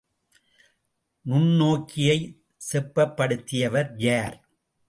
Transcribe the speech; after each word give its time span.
நுண்ணோக்கியை 1.25 2.17
செப்பப்படுத்தியவர் 2.61 3.91
யார்? 3.97 4.37